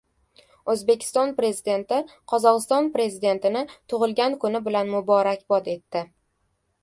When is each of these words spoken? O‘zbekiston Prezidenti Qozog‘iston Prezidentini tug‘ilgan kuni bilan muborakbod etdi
O‘zbekiston 0.73 1.33
Prezidenti 1.39 1.99
Qozog‘iston 2.31 2.89
Prezidentini 2.97 3.61
tug‘ilgan 3.93 4.37
kuni 4.45 4.65
bilan 4.69 4.89
muborakbod 4.95 5.69
etdi 5.77 6.05